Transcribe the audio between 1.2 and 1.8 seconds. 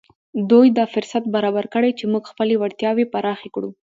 برابر